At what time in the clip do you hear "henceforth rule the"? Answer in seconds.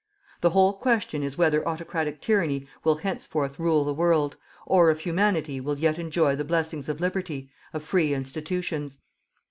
2.95-3.93